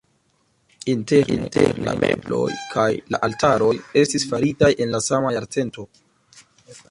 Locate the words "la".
1.87-1.91, 3.15-3.19, 4.97-5.03